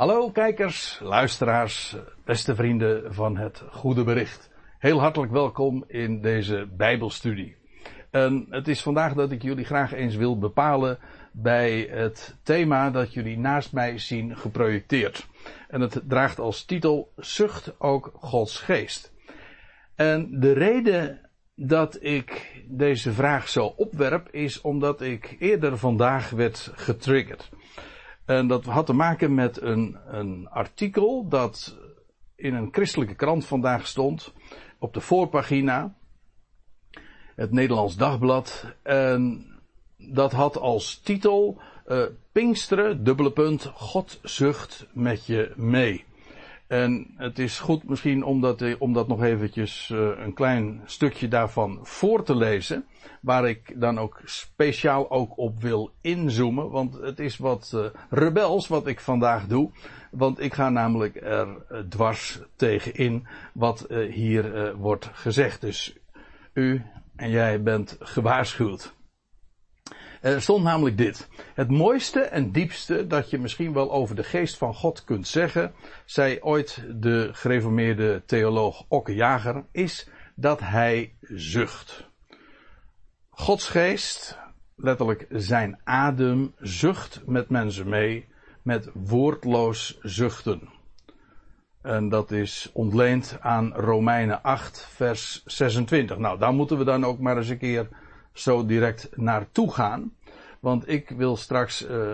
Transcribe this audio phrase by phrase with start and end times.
[0.00, 4.50] Hallo kijkers, luisteraars, beste vrienden van het Goede Bericht.
[4.78, 7.56] Heel hartelijk welkom in deze Bijbelstudie.
[8.10, 10.98] En het is vandaag dat ik jullie graag eens wil bepalen
[11.32, 15.26] bij het thema dat jullie naast mij zien geprojecteerd.
[15.68, 19.12] En het draagt als titel Zucht ook Gods geest.
[19.94, 26.72] En de reden dat ik deze vraag zo opwerp is omdat ik eerder vandaag werd
[26.74, 27.50] getriggerd.
[28.24, 31.76] En dat had te maken met een, een artikel dat
[32.34, 34.32] in een christelijke krant vandaag stond.
[34.78, 35.94] Op de voorpagina.
[37.34, 38.74] Het Nederlands Dagblad.
[38.82, 39.46] En
[39.96, 42.02] dat had als titel uh,
[42.32, 46.04] Pinksteren, dubbele punt, God zucht met je mee.
[46.70, 51.78] En het is goed misschien om dat, dat nog eventjes uh, een klein stukje daarvan
[51.82, 52.84] voor te lezen.
[53.20, 56.70] Waar ik dan ook speciaal ook op wil inzoomen.
[56.70, 59.70] Want het is wat uh, rebels wat ik vandaag doe.
[60.10, 61.48] Want ik ga namelijk er
[61.88, 65.60] dwars tegen in wat hier wordt gezegd.
[65.60, 65.96] Dus
[66.52, 66.82] u
[67.16, 68.94] en jij bent gewaarschuwd.
[70.20, 71.28] Er stond namelijk dit.
[71.54, 75.72] Het mooiste en diepste dat je misschien wel over de geest van God kunt zeggen,
[76.04, 82.08] zei ooit de gereformeerde theoloog Okke Jager, is dat hij zucht.
[83.30, 84.38] Gods geest,
[84.76, 88.28] letterlijk zijn adem, zucht met mensen mee,
[88.62, 90.68] met woordloos zuchten.
[91.82, 96.18] En dat is ontleend aan Romeinen 8, vers 26.
[96.18, 97.88] Nou, daar moeten we dan ook maar eens een keer
[98.32, 100.14] zo direct naartoe gaan.
[100.60, 102.12] Want ik wil straks uh,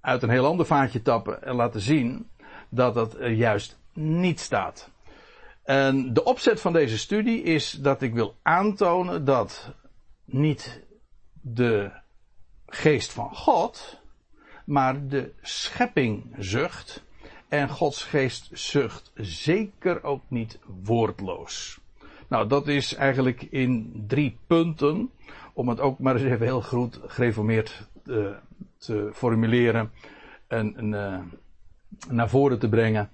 [0.00, 2.30] uit een heel ander vaatje tappen en laten zien
[2.68, 4.90] dat dat er juist niet staat.
[5.62, 9.74] En de opzet van deze studie is dat ik wil aantonen dat
[10.24, 10.82] niet
[11.40, 11.90] de
[12.66, 14.00] geest van God,
[14.64, 17.02] maar de schepping zucht.
[17.48, 21.80] En Gods geest zucht zeker ook niet woordloos.
[22.30, 25.10] Nou, dat is eigenlijk in drie punten,
[25.52, 28.26] om het ook maar eens even heel goed gereformeerd uh,
[28.78, 29.90] te formuleren
[30.46, 31.18] en uh,
[32.08, 33.10] naar voren te brengen.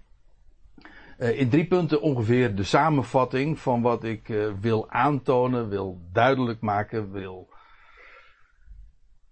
[1.19, 7.13] Uh, in drie punten ongeveer de samenvatting van wat ik wil aantonen, wil duidelijk maken,
[7.13, 7.49] wil,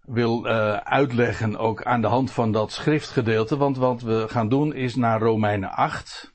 [0.00, 0.46] wil
[0.84, 3.56] uitleggen ook aan de hand van dat schriftgedeelte.
[3.56, 6.34] Want wat we gaan doen is naar Romeinen 8.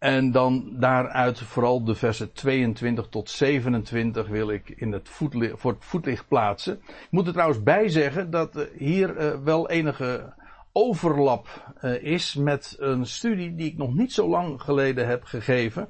[0.00, 5.08] En dan daaruit vooral de versen 22 tot 27 wil ik in het
[5.54, 6.80] voor het voetlicht plaatsen.
[6.86, 10.32] Ik moet er trouwens bij zeggen dat hier uh, wel enige
[10.72, 15.88] overlap uh, is met een studie die ik nog niet zo lang geleden heb gegeven.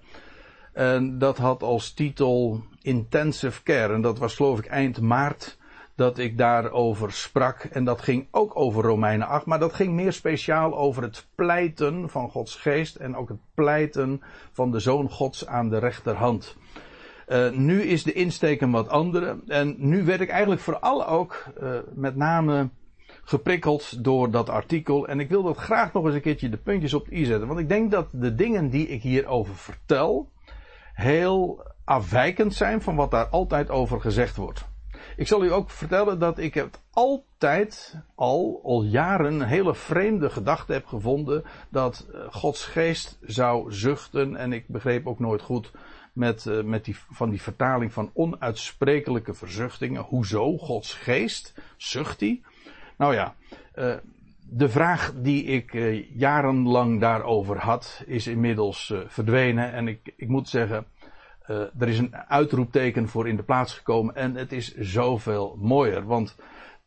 [0.72, 3.94] En dat had als titel Intensive Care.
[3.94, 5.58] En dat was geloof ik eind maart
[5.94, 7.64] dat ik daarover sprak.
[7.64, 12.08] En dat ging ook over Romeinen 8, maar dat ging meer speciaal over het pleiten
[12.08, 16.56] van Gods geest en ook het pleiten van de Zoon Gods aan de rechterhand.
[17.28, 19.40] Uh, nu is de insteek een wat andere.
[19.46, 22.70] En nu werd ik eigenlijk vooral ook uh, met name
[23.24, 25.08] geprikkeld door dat artikel.
[25.08, 27.48] En ik wil dat graag nog eens een keertje de puntjes op de i zetten.
[27.48, 30.30] Want ik denk dat de dingen die ik hierover vertel
[30.94, 34.69] heel afwijkend zijn van wat daar altijd over gezegd wordt.
[35.16, 40.30] Ik zal u ook vertellen dat ik het altijd al, al jaren, een hele vreemde
[40.30, 44.36] gedachte heb gevonden dat eh, Gods geest zou zuchten.
[44.36, 45.72] En ik begreep ook nooit goed
[46.12, 50.02] met, uh, met die, van die vertaling van onuitsprekelijke verzuchtingen.
[50.02, 50.58] Hoezo?
[50.58, 51.54] Gods geest?
[51.76, 52.42] Zucht hij?
[52.96, 53.34] Nou ja,
[53.74, 53.94] uh,
[54.52, 55.72] de vraag die ik
[56.14, 59.72] jarenlang daarover had, is inmiddels verdwenen.
[59.72, 60.86] En ik, ik moet zeggen,
[61.78, 66.06] er is een uitroepteken voor in de plaats gekomen en het is zoveel mooier.
[66.06, 66.36] Want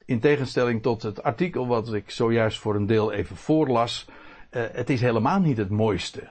[0.06, 4.08] in tegenstelling tot het artikel wat ik zojuist voor een deel even voorlas,
[4.52, 6.30] uh, het is helemaal niet het mooiste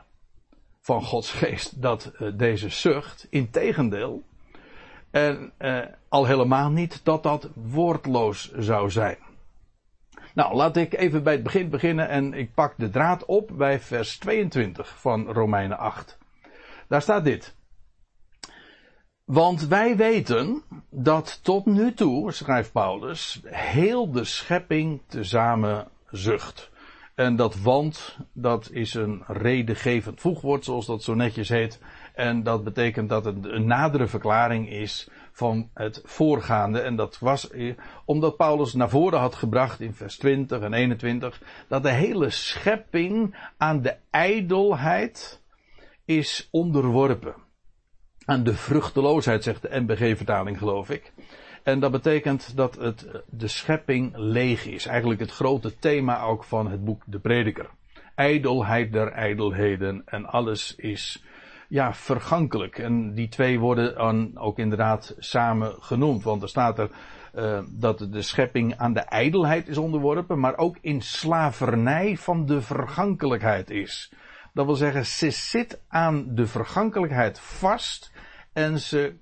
[0.80, 3.26] van Gods geest dat uh, deze zucht.
[3.30, 4.22] Integendeel.
[5.10, 5.52] En
[6.08, 9.16] al helemaal niet dat dat woordloos zou zijn.
[10.34, 13.80] Nou, laat ik even bij het begin beginnen en ik pak de draad op bij
[13.80, 16.18] vers 22 van Romeinen 8.
[16.88, 17.54] Daar staat dit.
[19.24, 26.70] Want wij weten dat tot nu toe, schrijft Paulus, heel de schepping tezamen zucht.
[27.14, 31.80] En dat want, dat is een redengevend voegwoord, zoals dat zo netjes heet.
[32.14, 36.80] En dat betekent dat het een nadere verklaring is van het voorgaande.
[36.80, 37.50] En dat was
[38.04, 43.36] omdat Paulus naar voren had gebracht in vers 20 en 21, dat de hele schepping
[43.56, 45.40] aan de ijdelheid
[46.04, 47.34] is onderworpen
[48.24, 51.12] aan de vruchteloosheid, zegt de NBG-vertaling, geloof ik.
[51.62, 54.86] En dat betekent dat het, de schepping leeg is.
[54.86, 57.66] Eigenlijk het grote thema ook van het boek De Prediker.
[58.14, 61.24] Ijdelheid der ijdelheden en alles is
[61.68, 62.78] ja, vergankelijk.
[62.78, 66.22] En die twee worden dan ook inderdaad samen genoemd.
[66.22, 66.90] Want er staat er
[67.34, 72.62] uh, dat de schepping aan de ijdelheid is onderworpen, maar ook in slavernij van de
[72.62, 74.12] vergankelijkheid is.
[74.52, 78.12] Dat wil zeggen, ze zit aan de vergankelijkheid vast
[78.52, 79.14] en ze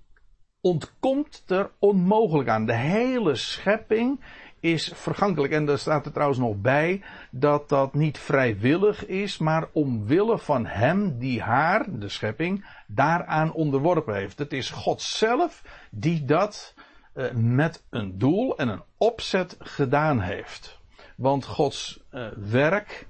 [0.61, 2.67] ontkomt er onmogelijk aan.
[2.67, 4.21] De hele schepping
[4.61, 5.53] is vergankelijk.
[5.53, 10.67] En daar staat er trouwens nog bij dat dat niet vrijwillig is, maar omwille van
[10.67, 14.39] hem die haar, de schepping, daaraan onderworpen heeft.
[14.39, 16.75] Het is God zelf die dat
[17.15, 20.79] uh, met een doel en een opzet gedaan heeft.
[21.17, 23.09] Want Gods uh, werk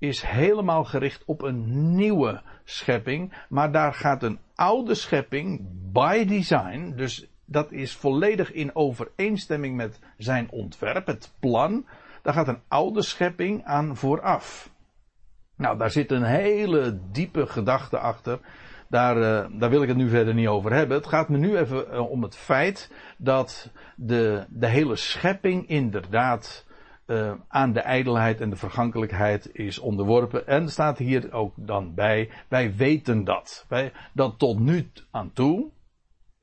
[0.00, 5.60] is helemaal gericht op een nieuwe schepping, maar daar gaat een oude schepping
[5.92, 11.86] by design, dus dat is volledig in overeenstemming met zijn ontwerp, het plan.
[12.22, 14.70] Daar gaat een oude schepping aan vooraf.
[15.56, 18.40] Nou, daar zit een hele diepe gedachte achter.
[18.88, 20.96] Daar, uh, daar wil ik het nu verder niet over hebben.
[20.96, 26.66] Het gaat me nu even uh, om het feit dat de, de hele schepping inderdaad
[27.10, 30.46] uh, aan de ijdelheid en de vergankelijkheid is onderworpen.
[30.46, 33.64] En staat hier ook dan bij, wij weten dat.
[33.68, 35.70] Wij, dat tot nu aan toe,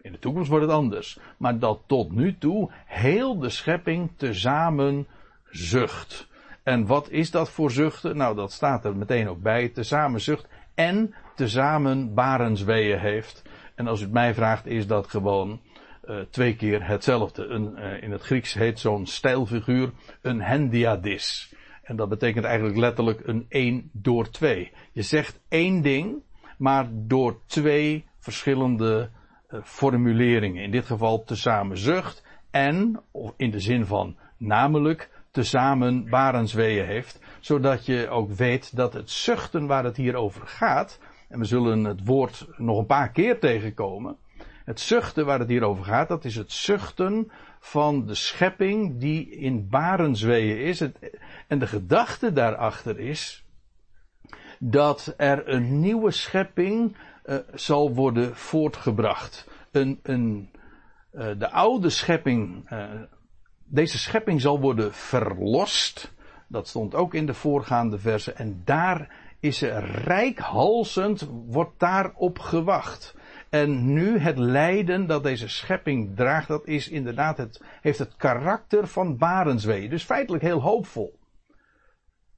[0.02, 5.08] in de toekomst wordt het anders, maar dat tot nu toe heel de schepping tezamen
[5.50, 6.28] zucht.
[6.64, 8.18] En wat is dat voor zuchten?
[8.18, 9.70] Nou, dat staat er meteen ook bij.
[9.70, 13.44] Tezamen zucht en tezamen barensweeën heeft.
[13.76, 15.60] En als u het mij vraagt, is dat gewoon
[16.08, 17.46] uh, twee keer hetzelfde.
[17.46, 21.54] Een, uh, in het Grieks heet zo'n stijlfiguur een hendiadis.
[21.84, 24.72] En dat betekent eigenlijk letterlijk een 1 door 2.
[24.92, 26.24] Je zegt één ding,
[26.58, 29.10] maar door twee verschillende
[29.50, 30.64] uh, formuleringen.
[30.64, 37.20] In dit geval tezamen zucht en, of in de zin van namelijk, tezamen barensweeën heeft.
[37.40, 41.00] Zodat je ook weet dat het zuchten waar het hier over gaat,
[41.30, 44.18] en we zullen het woord nog een paar keer tegenkomen.
[44.68, 49.30] Het zuchten waar het hier over gaat, dat is het zuchten van de schepping die
[49.30, 50.80] in barenzweeën is.
[50.80, 53.46] Het, en de gedachte daarachter is
[54.60, 59.50] dat er een nieuwe schepping uh, zal worden voortgebracht.
[59.72, 60.50] Een, een,
[61.14, 62.84] uh, de oude schepping, uh,
[63.66, 66.14] deze schepping zal worden verlost.
[66.48, 68.38] Dat stond ook in de voorgaande versen.
[68.38, 73.16] En daar is er rijkhalsend, wordt daarop gewacht.
[73.50, 78.88] En nu het lijden dat deze schepping draagt, dat is inderdaad het, heeft het karakter
[78.88, 79.90] van barenswee.
[79.90, 81.20] Dus feitelijk heel hoopvol.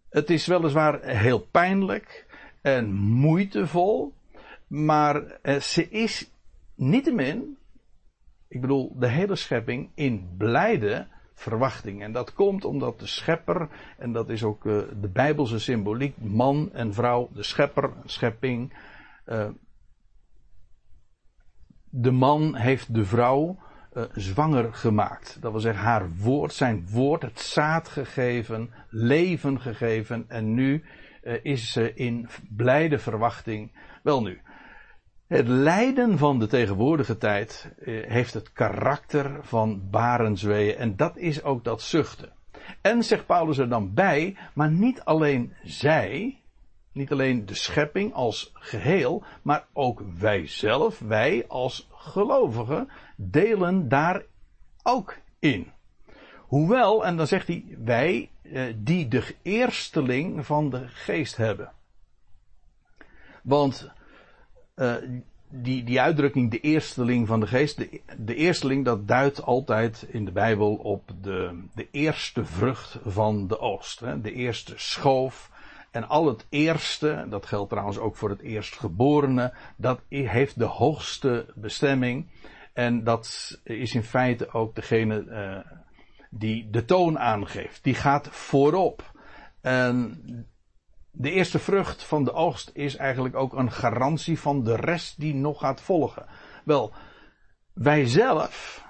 [0.10, 2.26] Het is weliswaar heel pijnlijk
[2.62, 4.14] en moeitevol,
[4.68, 6.32] maar eh, ze is
[6.76, 7.58] niettemin,
[8.48, 12.04] ik bedoel de hele schepping, in blijde verwachting.
[12.04, 16.70] En dat komt omdat de schepper, en dat is ook uh, de bijbelse symboliek, man
[16.74, 18.74] en vrouw, de schepper, schepping,
[19.26, 19.48] uh,
[21.90, 23.58] de man heeft de vrouw
[23.94, 25.38] uh, zwanger gemaakt.
[25.42, 30.26] Dat wil zeggen, haar woord, zijn woord, het zaad gegeven, leven gegeven.
[30.28, 30.84] En nu
[31.24, 33.72] uh, is ze in blijde verwachting.
[34.04, 34.42] Wel nu,
[35.28, 40.76] het lijden van de tegenwoordige tijd uh, heeft het karakter van barenzweeën.
[40.76, 42.32] En dat is ook dat zuchten.
[42.82, 46.39] En zegt Paulus er dan bij, maar niet alleen zij,
[47.00, 54.24] niet alleen de schepping als geheel, maar ook wij zelf, wij als gelovigen, delen daar
[54.84, 55.72] ook in.
[56.38, 61.72] Hoewel, en dan zegt hij, wij eh, die de eersteling van de geest hebben.
[63.44, 63.92] Want
[64.76, 64.96] uh,
[65.50, 70.26] die, die uitdrukking, de eersteling van de geest, de, de eersteling, dat duidt altijd in
[70.26, 74.00] de Bijbel op de, de eerste vrucht van de oogst.
[74.00, 74.22] Hè?
[74.22, 75.52] De eerste schoof,
[75.92, 81.46] en al het eerste, dat geldt trouwens ook voor het eerstgeborene, dat heeft de hoogste
[81.56, 82.30] bestemming.
[82.74, 85.74] En dat is in feite ook degene uh,
[86.30, 87.84] die de toon aangeeft.
[87.84, 89.12] Die gaat voorop.
[89.62, 90.24] En
[91.12, 95.36] de eerste vrucht van de oogst is eigenlijk ook een garantie van de rest die
[95.36, 96.26] nog gaat volgen.
[96.64, 96.94] Wel,
[97.74, 98.86] wij zelf,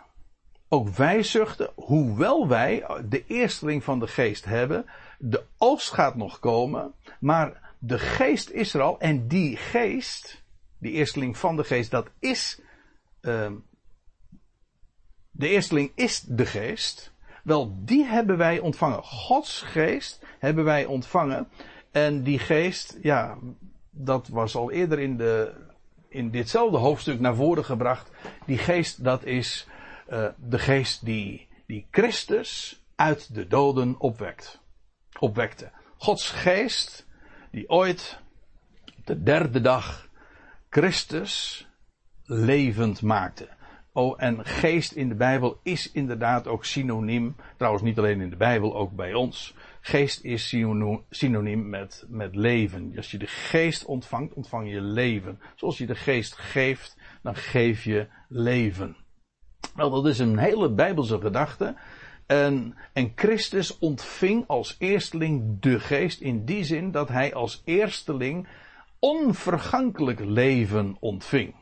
[0.69, 4.85] ook wij zuchten, hoewel wij de eersteling van de geest hebben,
[5.19, 10.43] de oogst gaat nog komen, maar de geest is er al en die geest,
[10.77, 12.61] die eersteling van de geest, dat is,
[13.21, 13.51] uh,
[15.31, 17.13] de eersteling is de geest.
[17.43, 19.03] Wel, die hebben wij ontvangen.
[19.03, 21.47] Gods geest hebben wij ontvangen.
[21.91, 23.37] En die geest, ja,
[23.89, 25.53] dat was al eerder in, de,
[26.07, 28.11] in ditzelfde hoofdstuk naar voren gebracht.
[28.45, 29.67] Die geest, dat is
[30.09, 34.59] Uh, de geest die, die Christus uit de doden opwekt.
[35.19, 35.71] Opwekte.
[35.97, 37.07] Gods geest
[37.51, 38.19] die ooit
[39.05, 40.09] de derde dag
[40.69, 41.67] Christus
[42.23, 43.47] levend maakte.
[43.93, 48.35] Oh, en geest in de Bijbel is inderdaad ook synoniem, trouwens niet alleen in de
[48.35, 49.55] Bijbel, ook bij ons.
[49.81, 50.55] Geest is
[51.09, 52.93] synoniem met, met leven.
[52.95, 55.39] Als je de geest ontvangt, ontvang je leven.
[55.55, 58.95] Zoals je de geest geeft, dan geef je leven.
[59.75, 61.75] Wel, dat is een hele Bijbelse gedachte.
[62.29, 68.47] En, en Christus ontving als eersteling de geest in die zin dat hij als eersteling
[68.99, 71.55] onvergankelijk leven ontving.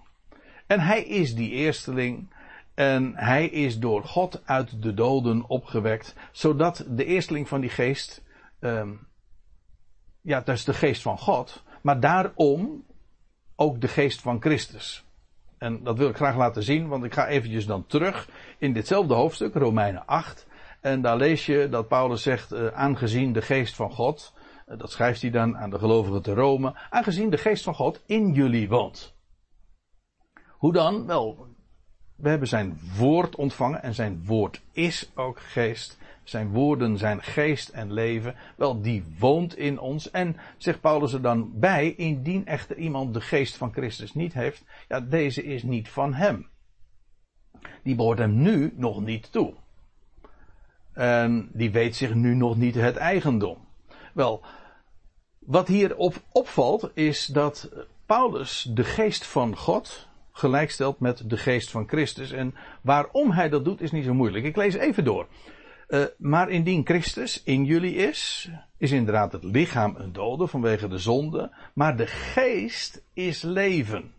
[0.65, 2.33] En hij is die eersteling.
[2.73, 6.15] En hij is door God uit de doden opgewekt.
[6.31, 8.23] Zodat de eersteling van die geest.
[8.59, 9.07] Um,
[10.21, 11.63] ja, dat is de geest van God.
[11.81, 12.85] Maar daarom
[13.55, 15.05] ook de geest van Christus.
[15.57, 19.13] En dat wil ik graag laten zien, want ik ga eventjes dan terug in ditzelfde
[19.13, 20.46] hoofdstuk, Romeinen 8.
[20.81, 24.33] En daar lees je dat Paulus zegt, uh, aangezien de geest van God,
[24.67, 28.03] uh, dat schrijft hij dan aan de gelovigen te Rome, aangezien de geest van God
[28.05, 29.15] in jullie woont.
[30.57, 31.05] Hoe dan?
[31.05, 31.47] Wel,
[32.15, 35.97] we hebben zijn woord ontvangen en zijn woord is ook geest.
[36.23, 38.35] Zijn woorden zijn geest en leven.
[38.55, 40.11] Wel, die woont in ons.
[40.11, 44.63] En zegt Paulus er dan bij, indien echter iemand de geest van Christus niet heeft,
[44.87, 46.49] ja, deze is niet van hem.
[47.83, 49.53] Die behoort hem nu nog niet toe.
[50.97, 53.57] En die weet zich nu nog niet het eigendom.
[54.13, 54.43] Wel,
[55.39, 57.69] wat hier op opvalt is dat
[58.05, 62.31] Paulus de geest van God, gelijkstelt met de geest van Christus.
[62.31, 64.45] En waarom hij dat doet is niet zo moeilijk.
[64.45, 65.27] Ik lees even door.
[65.87, 70.97] Uh, maar indien Christus in jullie is, is inderdaad het lichaam een dode vanwege de
[70.97, 74.13] zonde, maar de geest is leven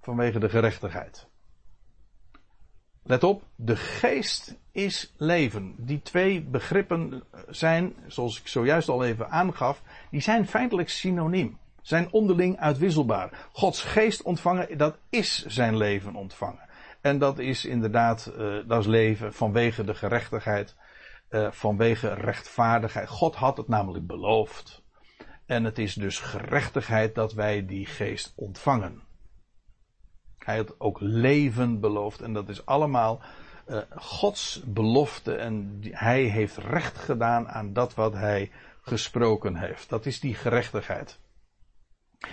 [0.00, 1.28] vanwege de gerechtigheid.
[3.06, 5.74] Let op, de geest is leven.
[5.78, 12.12] Die twee begrippen zijn, zoals ik zojuist al even aangaf, die zijn feitelijk synoniem zijn
[12.12, 13.48] onderling uitwisselbaar.
[13.52, 16.68] Gods geest ontvangen, dat is zijn leven ontvangen.
[17.00, 20.76] En dat is inderdaad, uh, dat is leven vanwege de gerechtigheid,
[21.30, 23.08] uh, vanwege rechtvaardigheid.
[23.08, 24.82] God had het namelijk beloofd.
[25.46, 29.02] En het is dus gerechtigheid dat wij die geest ontvangen.
[30.44, 33.20] Hij had ook leven beloofd en dat is allemaal
[33.68, 39.88] uh, Gods belofte en hij heeft recht gedaan aan dat wat hij gesproken heeft.
[39.88, 41.18] Dat is die gerechtigheid.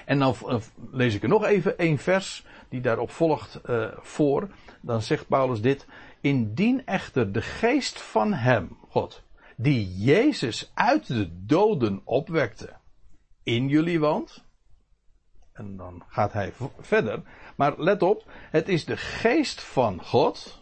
[0.06, 0.58] En dan eh,
[0.92, 4.50] lees ik er nog even één vers die daarop volgt uh, voor.
[4.82, 5.86] Dan zegt Paulus dit.
[6.22, 9.24] Indien echter de geest van hem, God,
[9.56, 12.74] die Jezus uit de doden opwekte,
[13.44, 14.44] in jullie woont.
[15.54, 17.22] En dan gaat hij verder.
[17.62, 20.62] Maar let op, het is de geest van God.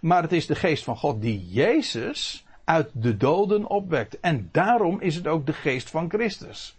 [0.00, 4.20] Maar het is de geest van God die Jezus uit de doden opwekt.
[4.20, 6.76] En daarom is het ook de geest van Christus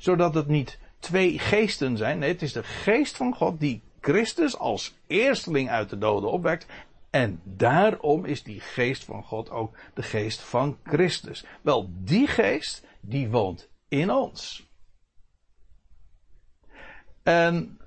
[0.00, 2.18] zodat het niet twee geesten zijn.
[2.18, 6.66] Nee, het is de geest van God die Christus als eersteling uit de doden opwekt.
[7.10, 11.44] En daarom is die geest van God ook de geest van Christus.
[11.60, 14.68] Wel, die geest, die woont in ons.
[17.22, 17.79] En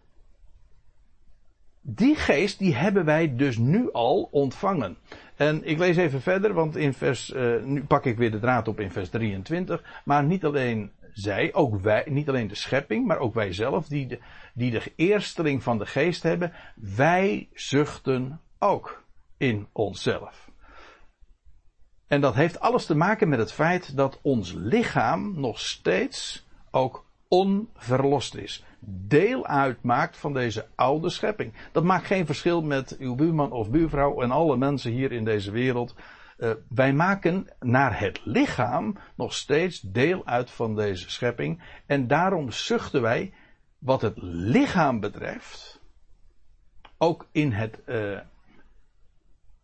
[1.86, 4.98] die geest, die hebben wij dus nu al ontvangen.
[5.36, 8.68] En ik lees even verder, want in vers, uh, nu pak ik weer de draad
[8.68, 10.02] op in vers 23.
[10.06, 14.08] Maar niet alleen zij, ook wij, niet alleen de schepping, maar ook wij zelf, die
[14.08, 14.20] de,
[14.54, 19.04] die de eersteling van de geest hebben, wij zuchten ook
[19.38, 20.52] in onszelf.
[22.08, 27.06] En dat heeft alles te maken met het feit dat ons lichaam nog steeds ook
[27.28, 28.63] onverlost is.
[28.86, 31.54] Deel uitmaakt van deze oude schepping.
[31.72, 35.52] Dat maakt geen verschil met uw buurman of buurvrouw en alle mensen hier in deze
[35.52, 35.96] wereld.
[36.38, 41.62] Uh, wij maken naar het lichaam nog steeds deel uit van deze schepping.
[41.86, 43.34] En daarom zuchten wij,
[43.80, 45.82] wat het lichaam betreft,
[46.98, 47.80] ook in het.
[47.86, 48.20] Uh,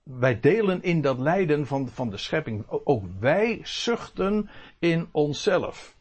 [0.04, 2.66] wij delen in dat lijden van, van de schepping.
[2.68, 4.50] Ook wij zuchten
[4.80, 5.98] in onszelf.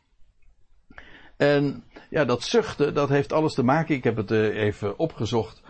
[1.39, 3.95] En ja, dat zuchten, dat heeft alles te maken.
[3.95, 5.63] Ik heb het uh, even opgezocht,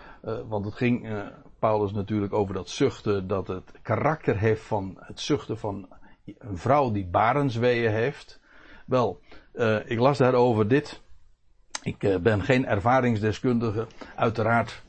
[0.48, 1.22] want het ging
[1.58, 5.88] Paulus natuurlijk over dat zuchten, dat het karakter heeft van het zuchten van
[6.24, 8.40] een vrouw die barensweeën heeft.
[8.86, 9.20] Wel,
[9.84, 11.02] ik las daarover dit.
[11.82, 14.82] Ik ben geen ervaringsdeskundige, uiteraard,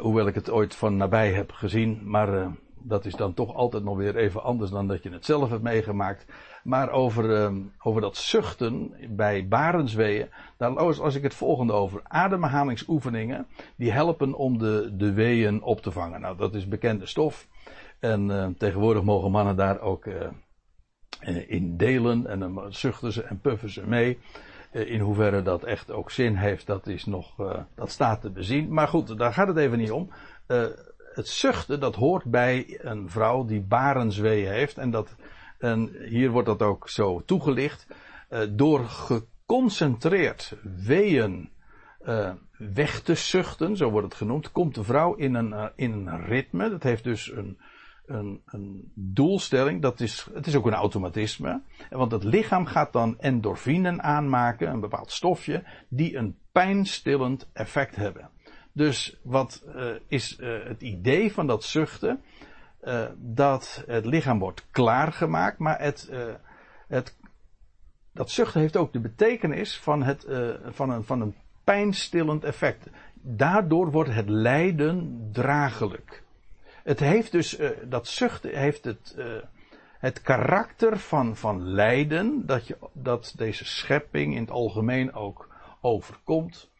[0.00, 3.96] hoewel ik het ooit van nabij heb gezien, maar dat is dan toch altijd nog
[3.96, 6.24] weer even anders dan dat je het zelf hebt meegemaakt.
[6.62, 12.00] Maar over, ehm, over dat zuchten bij barensweeën, daar als ik het volgende over.
[12.04, 16.20] Ademhalingsoefeningen, die helpen om de, de weeën op te vangen.
[16.20, 17.48] Nou, dat is bekende stof.
[17.98, 22.26] En uh, tegenwoordig mogen mannen daar ook uh, in delen.
[22.26, 24.18] En dan zuchten ze en puffen ze mee.
[24.72, 27.34] In hoeverre dat echt ook zin heeft, dat is nog,
[27.74, 28.72] dat staat te bezien.
[28.72, 30.10] Maar goed, daar gaat het even niet om.
[31.14, 34.78] het zuchten, dat hoort bij een vrouw die barensweeën heeft.
[34.78, 35.16] En dat
[35.60, 37.86] en hier wordt dat ook zo toegelicht.
[38.30, 41.50] Uh, door geconcentreerd weeën
[42.02, 45.92] uh, weg te zuchten, zo wordt het genoemd, komt de vrouw in een, uh, in
[45.92, 46.70] een ritme.
[46.70, 47.58] Dat heeft dus een,
[48.06, 49.82] een, een, doelstelling.
[49.82, 51.62] Dat is, het is ook een automatisme.
[51.90, 58.30] Want het lichaam gaat dan endorfinen aanmaken, een bepaald stofje, die een pijnstillend effect hebben.
[58.72, 59.64] Dus wat
[60.08, 62.22] is het idee van dat zuchten?
[62.84, 66.24] Uh, dat het lichaam wordt klaargemaakt, maar het, uh,
[66.88, 67.16] het,
[68.12, 71.34] dat zuchten heeft ook de betekenis van, het, uh, van, een, van een
[71.64, 72.88] pijnstillend effect.
[73.14, 76.22] Daardoor wordt het lijden dragelijk.
[76.82, 79.16] Het heeft dus, dat zuchten heeft het,
[79.98, 85.48] het karakter van, van lijden, dat, je, dat deze schepping in het algemeen ook
[85.80, 86.70] overkomt.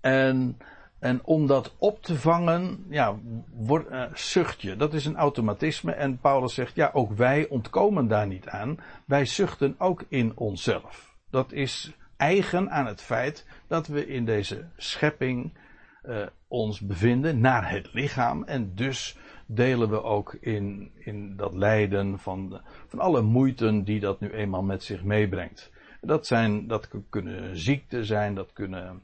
[0.00, 0.58] En
[1.02, 3.18] en om dat op te vangen, ja,
[3.52, 4.76] word, uh, zucht je.
[4.76, 5.92] Dat is een automatisme.
[5.92, 8.76] En Paulus zegt, ja, ook wij ontkomen daar niet aan.
[9.06, 11.16] Wij zuchten ook in onszelf.
[11.30, 15.58] Dat is eigen aan het feit dat we in deze schepping
[16.04, 18.44] uh, ons bevinden naar het lichaam.
[18.44, 24.00] En dus delen we ook in, in dat lijden van, de, van alle moeiten die
[24.00, 25.70] dat nu eenmaal met zich meebrengt.
[26.00, 29.02] Dat, zijn, dat kunnen ziekten zijn, dat kunnen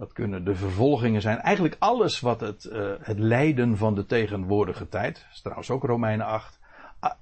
[0.00, 1.38] dat kunnen de vervolgingen zijn.
[1.38, 5.26] Eigenlijk alles wat het, uh, het lijden van de tegenwoordige tijd.
[5.32, 6.58] is trouwens ook Romeinen 8.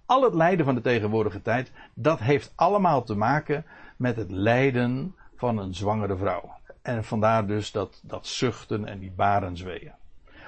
[0.06, 1.72] Al het lijden van de tegenwoordige tijd.
[1.94, 3.64] Dat heeft allemaal te maken
[3.96, 6.56] met het lijden van een zwangere vrouw.
[6.82, 9.92] En vandaar dus dat, dat zuchten en die barenzweeën.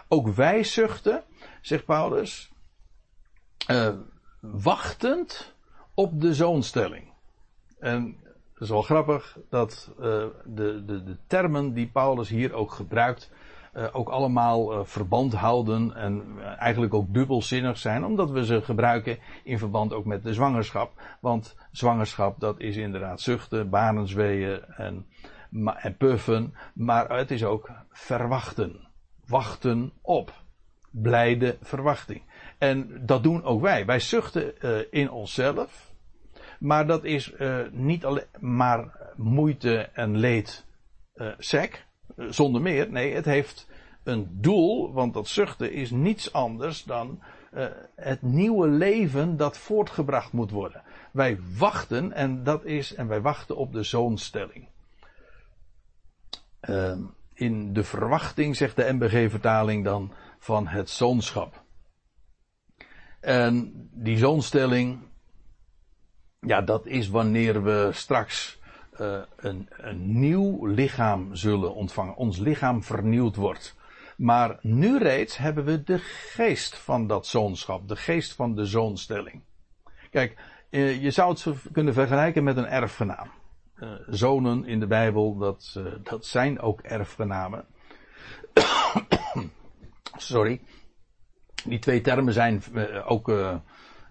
[0.09, 1.23] Ook wij zuchten,
[1.61, 2.53] zegt Paulus.
[3.71, 3.89] Uh,
[4.41, 5.55] wachtend
[5.95, 7.13] op de zoonstelling.
[7.79, 8.17] En
[8.61, 10.05] het is wel grappig dat uh,
[10.45, 13.30] de, de, de termen die Paulus hier ook gebruikt,
[13.76, 16.25] uh, ook allemaal uh, verband houden en
[16.58, 20.93] eigenlijk ook dubbelzinnig zijn, omdat we ze gebruiken in verband ook met de zwangerschap.
[21.21, 25.06] Want zwangerschap, dat is inderdaad zuchten, banenzweeën en,
[25.76, 28.89] en puffen, maar het is ook verwachten.
[29.26, 30.32] Wachten op.
[30.91, 32.23] Blijde verwachting.
[32.58, 33.87] En dat doen ook wij.
[33.87, 35.90] Wij zuchten in onszelf
[36.61, 40.67] maar dat is uh, niet alleen maar moeite en leed
[41.15, 42.91] uh, sec, uh, zonder meer.
[42.91, 43.69] Nee, het heeft
[44.05, 47.23] een doel, want dat zuchten is niets anders dan
[47.95, 50.83] het nieuwe leven dat voortgebracht moet worden.
[51.13, 54.69] Wij wachten en dat is, en wij wachten op de zoonstelling.
[56.61, 57.03] Ehm,
[57.35, 61.63] in de verwachting, zegt de MBG-vertaling dan, van het zoonschap.
[63.21, 64.99] En die zoonstelling,
[66.41, 68.59] ja, dat is wanneer we straks
[69.00, 72.17] uh, een, een nieuw lichaam zullen ontvangen.
[72.17, 73.76] Ons lichaam vernieuwd wordt.
[74.17, 79.43] Maar nu reeds hebben we de geest van dat zoonschap, de geest van de zoonstelling.
[80.11, 80.37] Kijk,
[80.71, 83.31] uh, je zou het kunnen vergelijken met een erfgenaam.
[83.76, 87.65] Uh, zonen in de Bijbel, dat, dat zijn ook erfgenamen.
[90.17, 90.61] Sorry.
[91.65, 92.63] Die twee termen zijn
[93.05, 93.29] ook,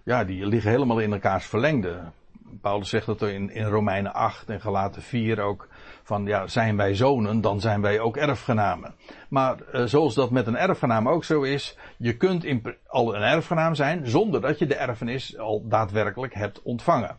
[0.04, 2.12] ja, die liggen helemaal in elkaars verlengde.
[2.60, 5.68] Paulus zegt dat in, in Romeinen 8 en Galaten 4 ook.
[6.02, 8.94] Van ja, zijn wij zonen, dan zijn wij ook erfgenamen.
[9.28, 11.78] Maar uh, zoals dat met een erfgenaam ook zo is.
[11.98, 12.46] Je kunt
[12.86, 17.16] al een erfgenaam zijn zonder dat je de erfenis al daadwerkelijk hebt ontvangen.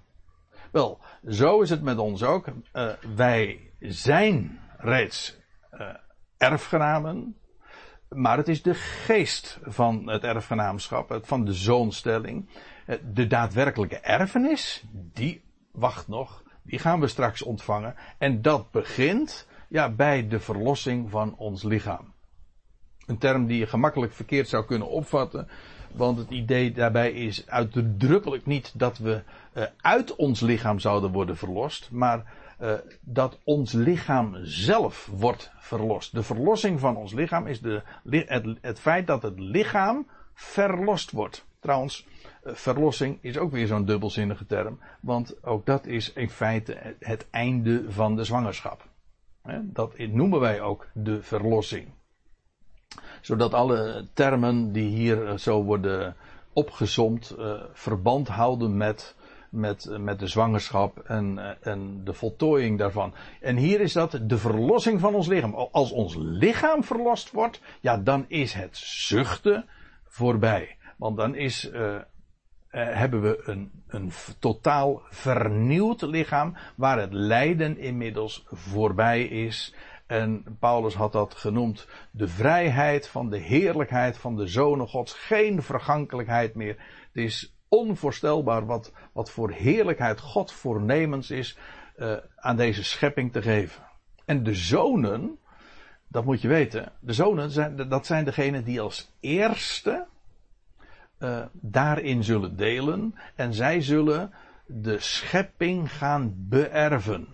[0.71, 2.47] Wel, zo is het met ons ook.
[2.73, 5.39] Uh, wij zijn reeds
[5.73, 5.87] uh,
[6.37, 7.35] erfgenamen.
[8.09, 12.49] Maar het is de geest van het erfgenaamschap, van de zoonstelling.
[12.85, 15.41] Eh, de daadwerkelijke erfenis, die
[15.71, 16.43] wacht nog.
[16.61, 17.95] Die gaan we straks ontvangen.
[18.17, 22.13] En dat begint ja, bij de verlossing van ons lichaam.
[23.05, 25.47] Een term die je gemakkelijk verkeerd zou kunnen opvatten.
[25.91, 31.37] Want het idee daarbij is uitdrukkelijk niet dat we uh, uit ons lichaam zouden worden
[31.37, 31.91] verlost.
[31.91, 36.13] Maar uh, dat ons lichaam zelf wordt verlost.
[36.13, 37.81] De verlossing van ons lichaam is de,
[38.61, 41.45] het feit dat het lichaam verlost wordt.
[41.61, 42.07] Trouwens,
[42.43, 47.91] verlossing is ook weer zo'n dubbelzinnige term, want ook dat is in feite het einde
[47.91, 48.87] van de zwangerschap.
[49.61, 51.87] Dat noemen wij ook de verlossing.
[53.21, 56.15] zodat alle termen die hier zo worden
[56.53, 57.35] opgezomd
[57.73, 59.15] verband houden met
[59.51, 63.13] met, met de zwangerschap en, en de voltooiing daarvan.
[63.41, 65.53] En hier is dat de verlossing van ons lichaam.
[65.53, 69.65] Als ons lichaam verlost wordt, ja, dan is het zuchten
[70.07, 70.77] voorbij.
[71.01, 71.95] Want dan is, uh,
[72.69, 79.75] hebben we een, een totaal vernieuwd lichaam waar het lijden inmiddels voorbij is.
[80.05, 85.13] En Paulus had dat genoemd de vrijheid van de heerlijkheid van de zonen Gods.
[85.13, 86.75] Geen vergankelijkheid meer.
[87.11, 91.57] Het is onvoorstelbaar wat, wat voor heerlijkheid God voornemens is
[91.97, 93.83] uh, aan deze schepping te geven.
[94.25, 95.37] En de zonen,
[96.07, 100.09] dat moet je weten, de zonen zijn, dat zijn degenen die als eerste
[101.21, 104.31] uh, daarin zullen delen en zij zullen
[104.65, 107.27] de schepping gaan beërven.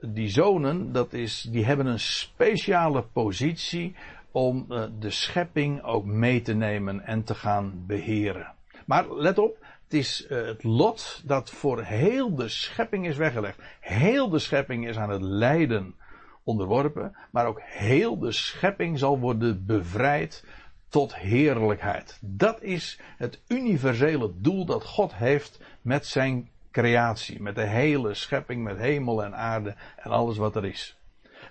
[0.00, 3.94] Die zonen, dat is, die hebben een speciale positie
[4.32, 8.54] om uh, de schepping ook mee te nemen en te gaan beheren.
[8.86, 13.58] Maar let op, het is uh, het lot dat voor heel de schepping is weggelegd.
[13.80, 15.94] Heel de schepping is aan het lijden
[16.42, 20.44] onderworpen, maar ook heel de schepping zal worden bevrijd
[20.88, 22.18] tot heerlijkheid.
[22.20, 28.62] Dat is het universele doel dat God heeft met zijn creatie, met de hele schepping,
[28.64, 30.98] met hemel en aarde en alles wat er is.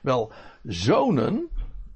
[0.02, 0.32] Wel,
[0.63, 1.50] zonen,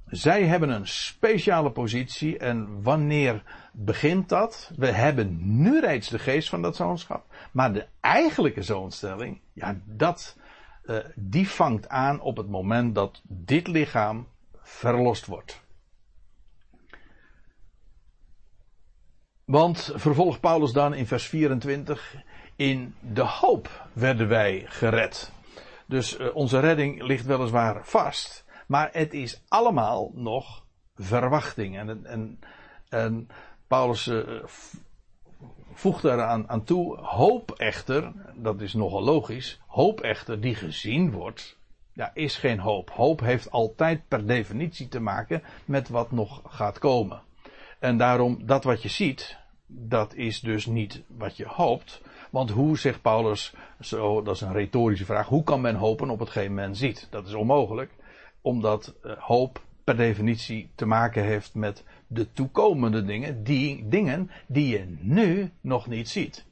[0.06, 4.70] zij hebben een speciale positie en wanneer begint dat?
[4.76, 10.36] We hebben nu reeds de geest van dat zoonschap, maar de eigenlijke zoonstelling, ja, dat,
[10.84, 14.26] uh, die vangt aan op het moment dat dit lichaam
[14.62, 15.61] verlost wordt.
[19.52, 22.14] Want vervolgt Paulus dan in vers 24,
[22.56, 25.32] in de hoop werden wij gered.
[25.86, 31.78] Dus uh, onze redding ligt weliswaar vast, maar het is allemaal nog verwachting.
[31.78, 32.38] En, en,
[32.88, 33.28] en
[33.66, 34.42] Paulus uh,
[35.72, 41.58] voegt daaraan aan toe, hoop echter, dat is nogal logisch, hoop echter die gezien wordt,
[41.92, 42.90] ja, is geen hoop.
[42.90, 47.22] Hoop heeft altijd per definitie te maken met wat nog gaat komen.
[47.78, 49.40] En daarom, dat wat je ziet,
[49.74, 52.00] dat is dus niet wat je hoopt.
[52.30, 56.18] Want hoe, zegt Paulus, zo, dat is een retorische vraag, hoe kan men hopen op
[56.18, 57.06] hetgeen men ziet?
[57.10, 57.90] Dat is onmogelijk,
[58.40, 64.68] omdat uh, hoop per definitie te maken heeft met de toekomende dingen, die dingen die
[64.68, 66.46] je nu nog niet ziet.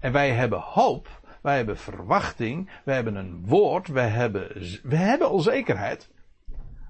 [0.00, 5.28] En wij hebben hoop, wij hebben verwachting, wij hebben een woord, wij hebben, wij hebben
[5.28, 6.10] al zekerheid.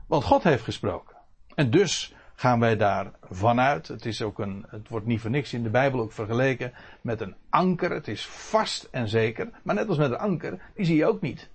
[0.06, 1.16] Want God heeft gesproken.
[1.54, 3.88] En dus gaan wij daar vanuit.
[3.88, 6.72] Het, is ook een, het wordt niet voor niks in de Bijbel ook vergeleken
[7.02, 7.90] met een anker.
[7.90, 9.50] Het is vast en zeker.
[9.62, 11.50] Maar net als met een anker, die zie je ook niet.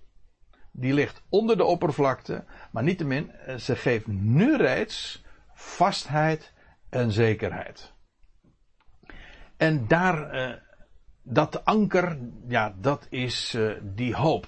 [0.72, 2.44] Die ligt onder de oppervlakte.
[2.72, 6.54] Maar niettemin, eh, ze geeft nu reeds vastheid
[6.90, 7.94] en zekerheid.
[9.58, 10.56] En daar, eh,
[11.24, 14.48] dat anker, ja, dat is uh, die hoop.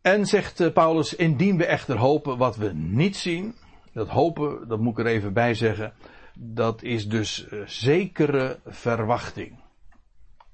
[0.00, 3.54] En zegt Paulus, indien we echter hopen wat we niet zien,
[3.92, 5.92] dat hopen, dat moet ik er even bij zeggen,
[6.34, 9.58] dat is dus uh, zekere verwachting.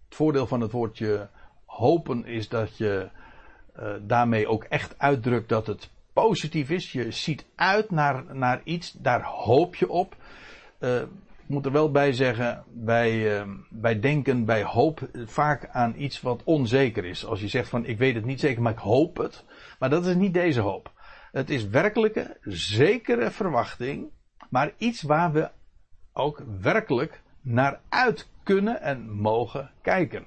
[0.04, 1.28] Het voordeel van het woordje
[1.64, 3.08] hopen is dat je
[3.78, 6.92] uh, daarmee ook echt uitdrukt dat het positief is.
[6.92, 10.16] Je ziet uit naar, naar iets, daar hoop je op.
[10.80, 16.20] Uh, ik moet er wel bij zeggen, wij, wij denken bij hoop vaak aan iets
[16.20, 17.26] wat onzeker is.
[17.26, 19.44] Als je zegt van ik weet het niet zeker, maar ik hoop het.
[19.78, 20.95] Maar dat is niet deze hoop.
[21.36, 24.10] Het is werkelijke, zekere verwachting,
[24.50, 25.50] maar iets waar we
[26.12, 30.24] ook werkelijk naar uit kunnen en mogen kijken.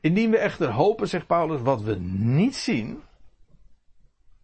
[0.00, 3.02] Indien we echter hopen, zegt Paulus, wat we niet zien,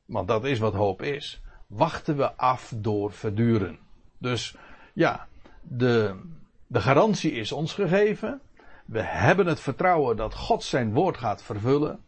[0.04, 3.78] want dat is wat hoop is, wachten we af door verduren.
[4.18, 4.56] Dus
[4.92, 5.28] ja,
[5.60, 6.20] de,
[6.66, 8.40] de garantie is ons gegeven.
[8.86, 12.04] We hebben het vertrouwen dat God zijn woord gaat vervullen.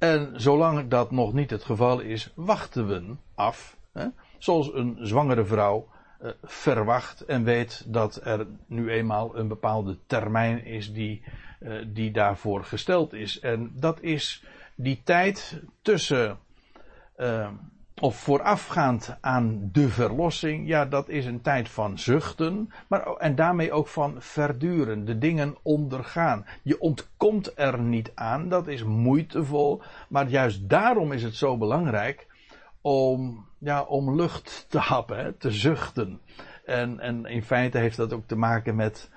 [0.00, 3.76] En zolang dat nog niet het geval is, wachten we af.
[3.92, 4.06] Hè?
[4.38, 5.88] Zoals een zwangere vrouw
[6.22, 11.22] uh, verwacht en weet dat er nu eenmaal een bepaalde termijn is die,
[11.60, 13.40] uh, die daarvoor gesteld is.
[13.40, 16.38] En dat is die tijd tussen
[17.16, 17.48] uh,
[18.00, 23.72] of voorafgaand aan de verlossing, ja, dat is een tijd van zuchten, maar, en daarmee
[23.72, 26.46] ook van verduren, de dingen ondergaan.
[26.62, 32.26] Je ontkomt er niet aan, dat is moeitevol, maar juist daarom is het zo belangrijk
[32.80, 36.20] om, ja, om lucht te happen, te zuchten.
[36.64, 39.10] En, en in feite heeft dat ook te maken met,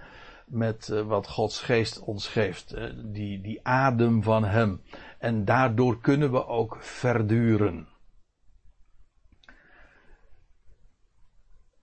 [0.46, 4.82] met uh, wat Gods geest ons geeft, uh, die, die adem van Hem.
[5.18, 7.88] En daardoor kunnen we ook verduren.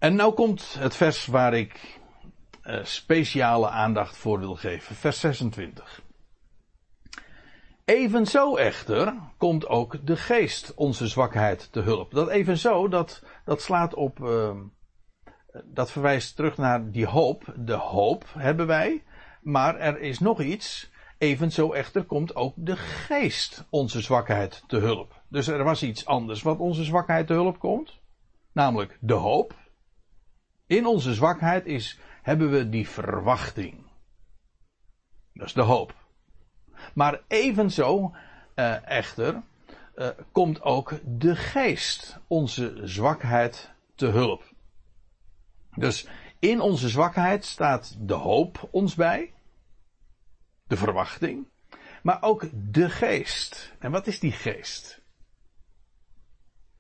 [0.00, 2.00] En nou komt het vers waar ik
[2.64, 4.94] uh, speciale aandacht voor wil geven.
[4.94, 6.02] Vers 26.
[7.84, 12.10] Evenzo echter komt ook de geest onze zwakheid te hulp.
[12.10, 14.50] Dat evenzo, dat, dat slaat op, uh,
[15.64, 17.54] dat verwijst terug naar die hoop.
[17.56, 19.02] De hoop hebben wij,
[19.42, 20.90] maar er is nog iets.
[21.18, 25.22] Evenzo echter komt ook de geest onze zwakheid te hulp.
[25.28, 27.98] Dus er was iets anders wat onze zwakheid te hulp komt.
[28.52, 29.58] Namelijk de hoop.
[30.70, 33.87] In onze zwakheid is, hebben we die verwachting.
[35.33, 35.94] Dat is de hoop.
[36.94, 38.14] Maar evenzo
[38.54, 39.42] uh, echter
[39.94, 44.52] uh, komt ook de geest onze zwakheid te hulp.
[45.74, 46.06] Dus
[46.38, 49.33] in onze zwakheid staat de hoop ons bij,
[50.66, 51.46] de verwachting,
[52.02, 53.72] maar ook de geest.
[53.78, 55.00] En wat is die geest?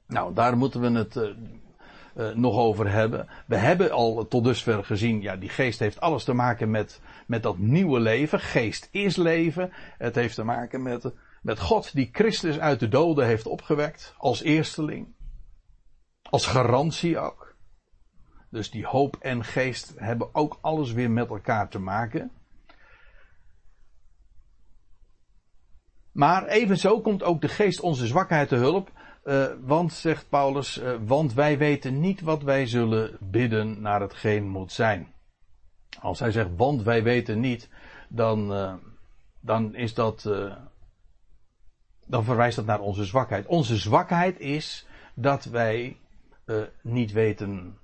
[0.06, 1.36] Nou, daar moeten we het uh,
[2.20, 3.28] uh, nog over hebben.
[3.46, 7.42] We hebben al tot dusver gezien, ja, die geest heeft alles te maken met, met
[7.42, 8.40] dat nieuwe leven.
[8.40, 9.72] Geest is leven.
[9.98, 14.14] Het heeft te maken met, met God die Christus uit de doden heeft opgewekt.
[14.18, 15.14] Als eersteling.
[16.22, 17.54] Als garantie ook.
[18.50, 22.30] Dus die hoop en geest hebben ook alles weer met elkaar te maken.
[26.12, 28.90] Maar evenzo komt ook de geest onze zwakheid te hulp.
[29.24, 34.48] Uh, want, zegt Paulus, uh, want wij weten niet wat wij zullen bidden naar hetgeen
[34.48, 35.12] moet zijn.
[36.00, 37.68] Als hij zegt, want wij weten niet,
[38.08, 38.74] dan, uh,
[39.40, 40.22] dan is dat,
[42.06, 43.46] dan verwijst dat naar onze zwakheid.
[43.46, 45.96] Onze zwakheid is dat wij
[46.82, 47.78] niet weten,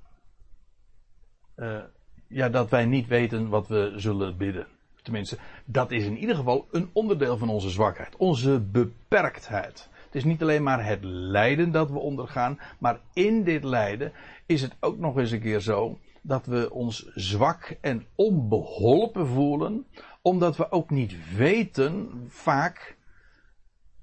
[2.28, 4.66] ja, dat wij niet weten wat we zullen bidden.
[5.02, 8.16] Tenminste, dat is in ieder geval een onderdeel van onze zwakheid.
[8.16, 9.88] Onze beperktheid.
[10.16, 14.12] Is niet alleen maar het lijden dat we ondergaan, maar in dit lijden
[14.46, 19.86] is het ook nog eens een keer zo dat we ons zwak en onbeholpen voelen,
[20.22, 22.96] omdat we ook niet weten, vaak,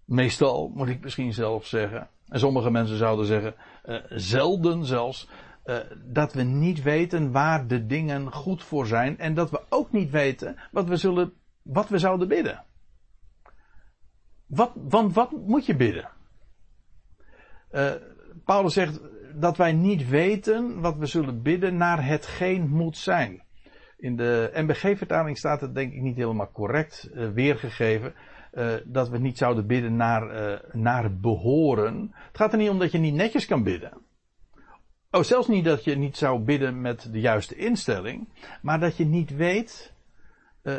[0.05, 5.29] meestal moet ik misschien zelf zeggen, en sommige mensen zouden zeggen, uh, zelden zelfs,
[5.65, 9.91] uh, dat we niet weten waar de dingen goed voor zijn en dat we ook
[9.91, 12.63] niet weten wat we zullen, wat we zouden bidden.
[14.47, 16.09] Wat, want wat moet je bidden?
[17.71, 17.91] Uh,
[18.45, 18.99] Paulus zegt
[19.35, 23.41] dat wij niet weten wat we zullen bidden naar hetgeen moet zijn.
[23.97, 28.13] In de MBG-vertaling staat het denk ik niet helemaal correct uh, weergegeven.
[28.53, 32.13] Uh, dat we niet zouden bidden naar, naar behoren.
[32.27, 33.93] Het gaat er niet om dat je niet netjes kan bidden.
[35.11, 38.27] Oh, zelfs niet dat je niet zou bidden met de juiste instelling.
[38.61, 39.93] Maar dat je niet weet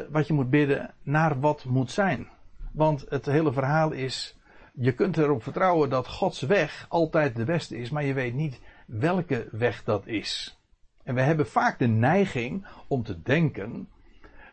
[0.09, 2.29] wat je moet bidden naar wat moet zijn.
[2.75, 4.39] Want het hele verhaal is,
[4.73, 8.61] je kunt erop vertrouwen dat Gods weg altijd de beste is, maar je weet niet
[8.87, 10.59] welke weg dat is.
[11.03, 13.89] En we hebben vaak de neiging om te denken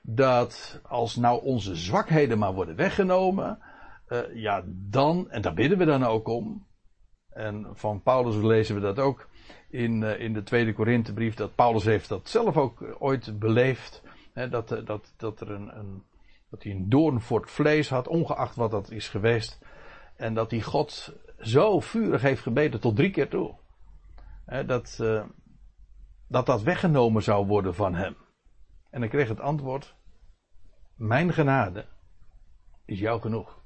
[0.01, 3.59] dat als nou onze zwakheden maar worden weggenomen,
[4.09, 6.67] uh, ja dan, en daar bidden we dan ook om.
[7.29, 9.29] En van Paulus lezen we dat ook
[9.69, 14.03] in, uh, in de tweede Korinthebrief, dat Paulus heeft dat zelf ook ooit beleefd.
[14.33, 16.03] Hè, dat, dat, dat er een, een
[16.51, 19.59] dat hij een doorn voor het vlees had, ongeacht wat dat is geweest.
[20.15, 23.55] En dat hij God zo vurig heeft gebeden tot drie keer toe.
[24.65, 25.25] dat, uh,
[26.27, 28.15] dat dat weggenomen zou worden van hem.
[28.89, 29.95] En dan kreeg het antwoord:
[30.95, 31.85] Mijn genade
[32.85, 33.59] is jou genoeg.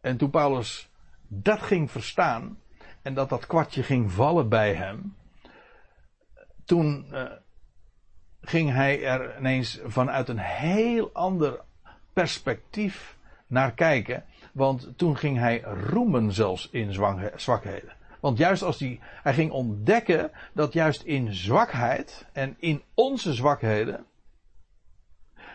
[0.00, 0.90] En toen Paulus
[1.28, 2.58] dat ging verstaan
[3.02, 5.16] en dat dat kwartje ging vallen bij hem,
[6.64, 7.32] toen uh,
[8.44, 11.60] ging hij er ineens vanuit een heel ander
[12.12, 14.24] perspectief naar kijken.
[14.52, 16.92] Want toen ging hij roemen zelfs in
[17.36, 17.92] zwakheden.
[18.20, 24.04] Want juist als hij, hij ging ontdekken dat juist in zwakheid en in onze zwakheden,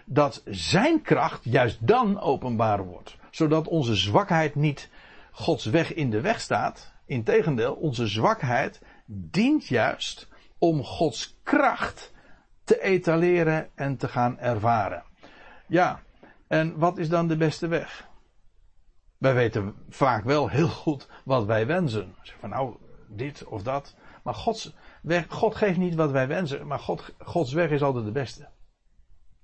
[0.06, 3.17] dat zijn kracht juist dan openbaar wordt.
[3.32, 4.89] Zodat onze zwakheid niet
[5.32, 6.93] Gods weg in de weg staat.
[7.06, 12.13] Integendeel, onze zwakheid dient juist om Gods kracht
[12.69, 15.03] te etaleren en te gaan ervaren.
[15.67, 15.99] Ja,
[16.47, 18.08] en wat is dan de beste weg?
[19.17, 22.15] Wij weten vaak wel heel goed wat wij wensen.
[22.39, 22.75] Van nou,
[23.08, 23.95] dit of dat.
[24.23, 28.05] Maar Gods weg, God geeft niet wat wij wensen, maar God, Gods weg is altijd
[28.05, 28.47] de beste.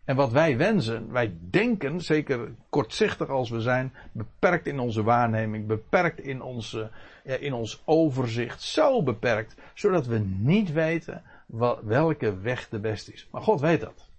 [0.04, 5.68] En wat wij wensen, wij denken, zeker kortzichtig als we zijn, beperkt in onze waarneming,
[5.68, 6.92] beperkt in, onze,
[7.24, 11.24] in ons overzicht, zo beperkt, zodat we niet weten
[11.84, 13.28] welke weg de beste is.
[13.32, 14.10] Maar God weet dat.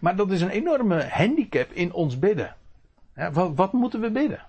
[0.00, 2.56] Maar dat is een enorme handicap in ons bidden.
[3.32, 4.46] wat, wat moeten we bidden?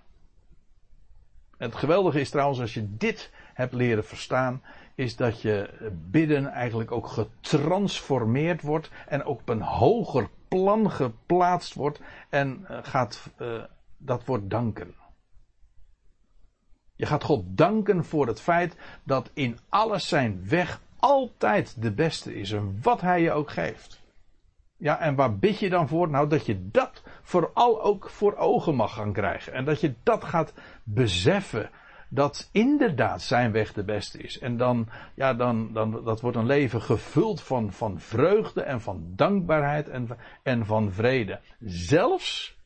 [1.57, 4.61] Het geweldige is trouwens als je dit hebt leren verstaan,
[4.95, 5.69] is dat je
[6.11, 12.77] bidden eigenlijk ook getransformeerd wordt en ook op een hoger plan geplaatst wordt en eh,
[12.81, 13.63] gaat, uh,
[13.97, 14.95] dat wordt danken.
[16.99, 22.35] Je gaat God danken voor het feit dat in alles zijn weg altijd de beste
[22.35, 24.01] is en wat hij je ook geeft.
[24.77, 26.09] Ja, en waar bid je dan voor?
[26.09, 29.53] Nou, dat je dat vooral ook voor ogen mag gaan krijgen.
[29.53, 31.69] En dat je dat gaat beseffen.
[32.09, 34.39] Dat inderdaad zijn weg de beste is.
[34.39, 39.13] En dan, ja, dan, dan, dat wordt een leven gevuld van, van vreugde en van
[39.15, 40.07] dankbaarheid en,
[40.43, 41.39] en van vrede.
[41.59, 42.57] Zelfs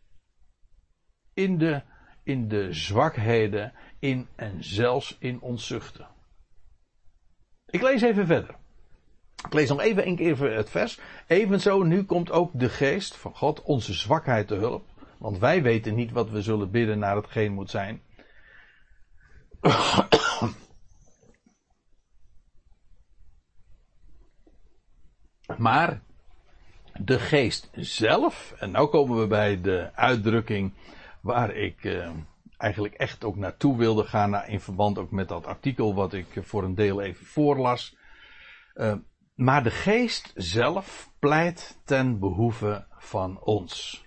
[1.33, 1.81] in de,
[2.23, 6.07] in de zwakheden, in en zelfs in onzuchten.
[7.65, 8.55] Ik lees even verder.
[9.45, 10.99] Ik lees nog even een keer het vers.
[11.27, 14.85] Evenzo, nu komt ook de geest van God onze zwakheid te hulp.
[15.17, 18.01] Want wij weten niet wat we zullen bidden naar hetgeen moet zijn.
[25.57, 26.01] Maar
[26.93, 30.73] de geest zelf, en nu komen we bij de uitdrukking
[31.21, 32.11] waar ik eh,
[32.63, 36.63] eigenlijk echt ook naartoe wilde gaan, in verband ook met dat artikel wat ik voor
[36.63, 37.97] een deel even voorlas.
[38.75, 38.93] Uh,
[39.35, 44.05] maar de geest zelf pleit ten behoeve van ons.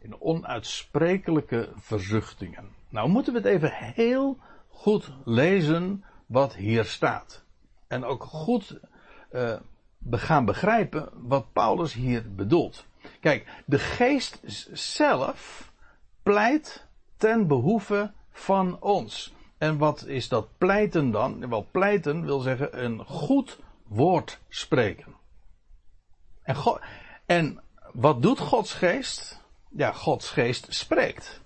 [0.00, 2.68] In onuitsprekelijke verzuchtingen.
[2.88, 7.44] Nou moeten we het even heel goed lezen wat hier staat.
[7.86, 8.80] En ook goed
[9.32, 9.56] uh,
[10.10, 12.86] gaan begrijpen wat Paulus hier bedoelt.
[13.20, 14.40] Kijk, de geest
[14.72, 15.72] zelf
[16.22, 16.87] pleit
[17.18, 19.34] ten behoeve van ons.
[19.58, 21.48] En wat is dat pleiten dan?
[21.48, 25.16] Wel, pleiten wil zeggen een goed woord spreken.
[26.42, 26.80] En, God,
[27.26, 29.42] en wat doet Gods geest?
[29.68, 31.40] Ja, Gods geest spreekt.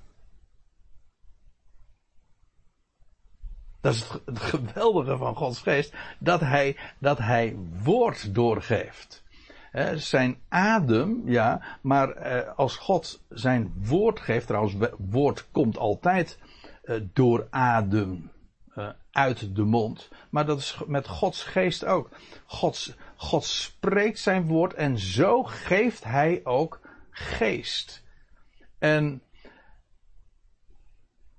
[3.80, 9.21] Dat is het geweldige van Gods geest, dat hij, dat hij woord doorgeeft.
[9.94, 16.38] Zijn adem, ja, maar eh, als God zijn woord geeft, trouwens, woord komt altijd
[16.82, 18.30] eh, door adem
[18.74, 20.08] uh, uit de mond.
[20.30, 22.10] Maar dat is met Gods geest ook.
[23.16, 26.80] God spreekt zijn woord en zo geeft hij ook
[27.10, 28.02] geest.
[28.78, 29.22] En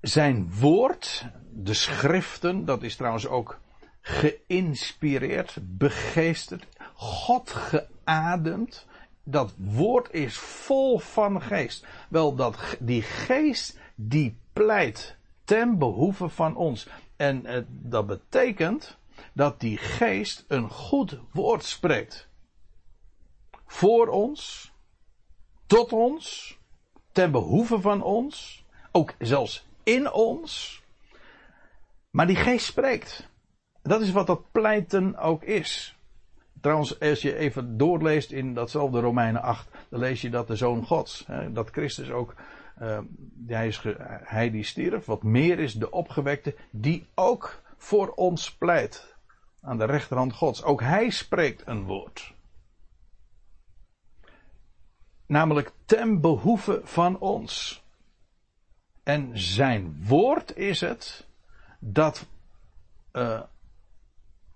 [0.02, 3.60] zijn woord, de schriften, dat is trouwens ook
[4.02, 7.56] geïnspireerd, begeesterd, God
[8.06, 8.86] geademd.
[9.24, 11.86] Dat woord is vol van geest.
[12.10, 16.88] Wel, dat, die geest die pleit ten behoeve van ons.
[17.16, 18.98] En uh, dat betekent
[19.34, 22.28] dat die geest een goed woord spreekt.
[23.66, 24.72] Voor ons,
[25.66, 26.58] tot ons,
[27.12, 30.84] ten behoeve van ons, ook zelfs in ons.
[32.10, 33.30] Maar die geest spreekt.
[33.82, 35.98] Dat is wat dat pleiten ook is.
[36.64, 40.86] Trouwens, als je even doorleest in datzelfde Romeinen 8, dan lees je dat de Zoon
[40.86, 42.36] Gods, dat Christus ook
[42.82, 43.00] uh,
[43.48, 43.82] hij, is
[44.24, 49.16] hij die stierf, wat meer is de opgewekte, die ook voor ons pleit.
[49.62, 50.64] Aan de rechterhand Gods.
[50.64, 52.34] Ook hij spreekt een woord.
[55.26, 57.84] Namelijk ten behoeve van ons.
[59.04, 61.28] En zijn woord is het
[61.80, 62.26] dat,
[63.14, 63.42] uh,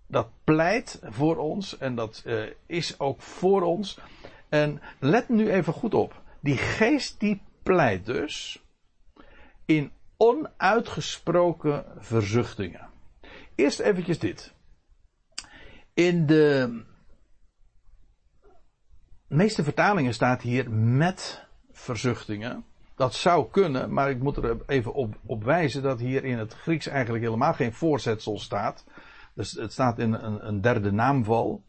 [0.07, 3.99] dat pleit voor ons en dat uh, is ook voor ons.
[4.49, 6.21] En let nu even goed op.
[6.39, 8.63] Die geest die pleit dus
[9.65, 12.89] in onuitgesproken verzuchtingen.
[13.55, 14.53] Eerst eventjes dit.
[15.93, 16.81] In de
[19.27, 22.65] meeste vertalingen staat hier met verzuchtingen.
[22.95, 26.53] Dat zou kunnen, maar ik moet er even op, op wijzen dat hier in het
[26.53, 28.83] Grieks eigenlijk helemaal geen voorzetsel staat.
[29.37, 31.63] Dus het staat in een, een derde naamval.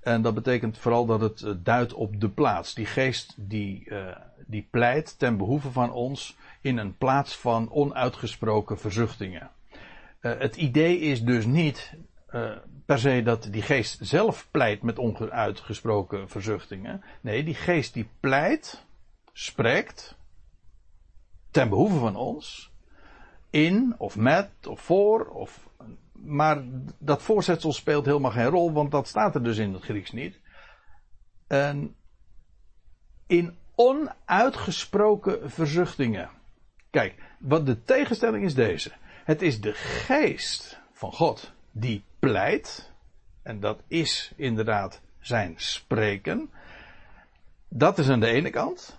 [0.00, 2.74] En dat betekent vooral dat het eh, duidt op de plaats.
[2.74, 8.78] Die geest die, uh, die pleit ten behoeve van ons in een plaats van onuitgesproken
[8.78, 9.50] verzuchtingen.
[10.20, 11.94] Uh, het idee is dus niet
[12.86, 17.02] per se dat die geest zelf pleit met onuitgesproken verzuchtingen.
[17.20, 18.84] Nee, die geest die pleit,
[19.32, 20.16] spreekt,
[21.50, 22.70] ten behoeve van ons,
[23.50, 25.69] in of met of voor of
[26.22, 26.62] maar
[26.98, 30.40] dat voorzetsel speelt helemaal geen rol, want dat staat er dus in het Grieks niet.
[31.46, 31.94] En
[33.26, 36.30] in onuitgesproken verzuchtingen.
[36.90, 38.92] Kijk, wat de tegenstelling is deze.
[39.24, 42.92] Het is de geest van God die pleit.
[43.42, 46.50] En dat is inderdaad zijn spreken.
[47.68, 48.98] Dat is aan de ene kant.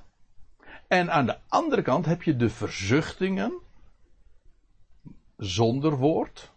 [0.88, 3.54] En aan de andere kant heb je de verzuchtingen
[5.38, 6.52] zonder woord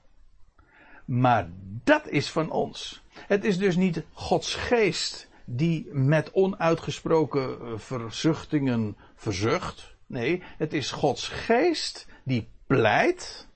[1.05, 1.49] Maar
[1.85, 3.03] dat is van ons.
[3.15, 9.97] Het is dus niet Gods geest die met onuitgesproken eh, verzuchtingen verzucht.
[10.07, 13.49] Nee, het is Gods geest die pleit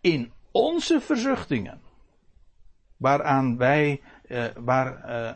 [0.00, 1.80] in onze verzuchtingen.
[2.96, 5.32] Waaraan wij, eh, waar, eh,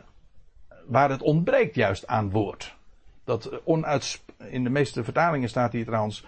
[0.87, 2.77] waar het ontbreekt juist aan woord.
[3.23, 6.25] Dat onuits, in de meeste vertalingen staat hier trouwens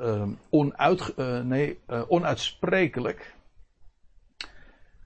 [0.00, 1.78] uh, onuit, uh, nee,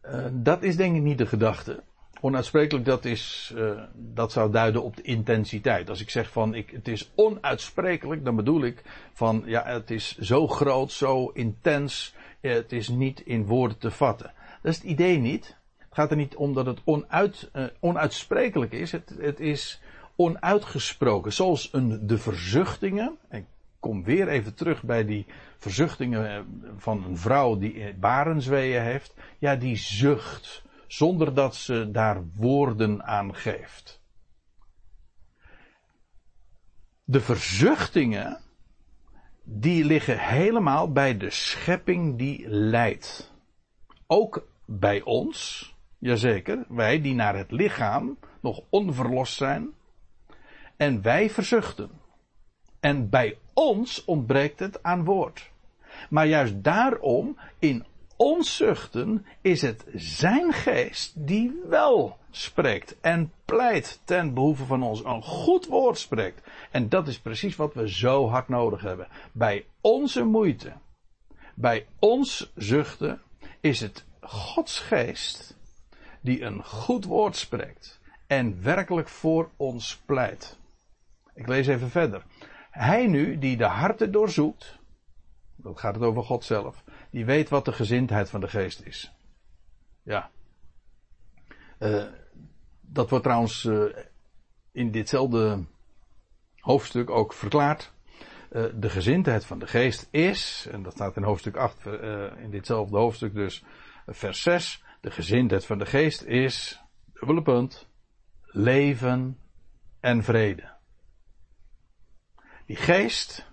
[0.03, 0.44] onuitsprekelijk.
[0.44, 1.82] dat is denk ik niet de gedachte.
[2.20, 3.55] Onuitsprekelijk, dat, is,
[3.94, 5.88] dat zou duiden op de intensiteit.
[5.88, 8.82] Als ik zeg van ik, het is onuitsprekelijk, dan bedoel ik
[9.12, 14.32] van ja, het is zo groot, zo intens, het is niet in woorden te vatten.
[14.62, 15.57] Dat is het idee niet.
[15.78, 17.50] Het gaat er niet om dat het onuit,
[17.80, 18.92] onuitsprekelijk is.
[18.92, 19.80] Het, het is
[20.16, 21.32] onuitgesproken.
[21.32, 23.16] Zoals een, de verzuchtingen.
[23.30, 23.44] Ik
[23.80, 25.26] kom weer even terug bij die
[25.62, 26.40] verzuchtingen eh,
[26.76, 29.14] van een vrouw die barenzweeën heeft.
[29.38, 30.64] Ja, die zucht.
[30.86, 34.02] Zonder dat ze daar woorden aan geeft.
[37.04, 38.40] De verzuchtingen.
[39.44, 43.32] Die liggen helemaal bij de schepping die leidt.
[44.06, 45.70] Ook bij ons.
[45.98, 49.74] Jazeker, wij die naar het lichaam nog onverlost zijn.
[50.76, 51.90] En wij verzuchten.
[52.80, 55.51] En bij ons ontbreekt het aan woord.
[56.11, 57.84] Maar juist daarom, in
[58.16, 65.05] ons zuchten, is het zijn geest die wel spreekt en pleit ten behoeve van ons.
[65.05, 66.46] Een goed woord spreekt.
[66.70, 69.09] En dat is precies wat we zo hard nodig hebben.
[69.32, 70.72] Bij onze moeite,
[71.55, 73.20] bij ons zuchten,
[73.61, 75.57] is het Gods geest
[76.20, 80.59] die een goed woord spreekt en werkelijk voor ons pleit.
[81.34, 82.22] Ik lees even verder.
[82.70, 84.78] Hij nu, die de harten doorzoekt,
[85.62, 89.12] dat gaat het over God zelf, die weet wat de gezindheid van de geest is.
[90.02, 90.30] Ja.
[91.78, 92.04] Uh,
[92.80, 93.96] dat wordt trouwens uh,
[94.72, 95.64] in ditzelfde
[96.58, 97.92] hoofdstuk ook verklaard.
[98.52, 101.86] Uh, de gezindheid van de geest is, en dat staat in hoofdstuk 8,
[102.36, 103.64] in ditzelfde hoofdstuk dus,
[104.06, 104.84] vers 6.
[105.00, 106.80] De gezindheid van de geest is,
[107.12, 107.88] dubbele punt,
[108.42, 109.38] leven
[110.00, 110.70] en vrede.
[112.66, 113.51] Die geest,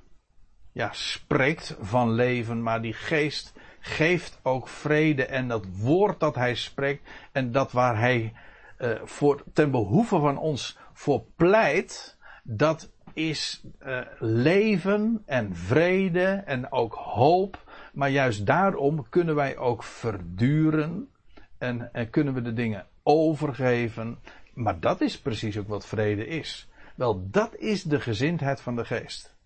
[0.80, 6.56] ja, spreekt van leven, maar die geest geeft ook vrede en dat woord dat hij
[6.56, 8.34] spreekt en dat waar hij
[8.78, 16.72] uh, voor, ten behoeve van ons voor pleit, dat is uh, leven en vrede en
[16.72, 17.72] ook hoop.
[17.94, 21.10] Maar juist daarom kunnen wij ook verduren
[21.58, 24.20] en, en kunnen we de dingen overgeven.
[24.54, 26.70] Maar dat is precies ook wat vrede is.
[26.96, 29.38] Wel, dat is de gezindheid van de geest.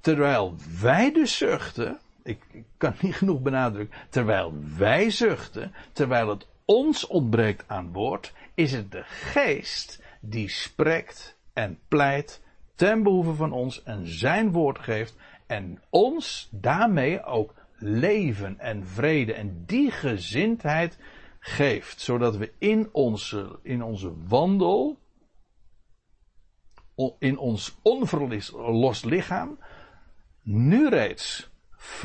[0.00, 2.42] Terwijl wij dus zuchten, ik,
[2.76, 8.92] kan niet genoeg benadrukken, terwijl wij zuchten, terwijl het ons ontbreekt aan woord, is het
[8.92, 12.42] de geest die spreekt en pleit
[12.74, 19.32] ten behoeve van ons en zijn woord geeft en ons daarmee ook leven en vrede
[19.32, 20.98] en die gezindheid
[21.38, 24.98] geeft, zodat we in onze, in onze wandel
[27.18, 29.58] in ons onverlost lichaam
[30.48, 31.50] nu reeds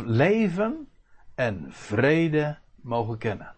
[0.06, 0.88] leven
[1.36, 3.56] en vrede mogen kennen.